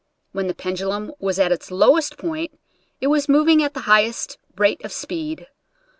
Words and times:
When 0.31 0.47
the 0.47 0.55
pen 0.55 0.73
dulum 0.73 1.11
was 1.19 1.37
at 1.37 1.51
its 1.51 1.69
lowest 1.69 2.17
point 2.17 2.59
it 2.99 3.05
was 3.05 3.29
moving 3.29 3.61
at 3.61 3.75
the 3.75 3.81
highest 3.81 4.39
rate 4.57 4.83
of 4.83 4.91
speed. 4.91 5.45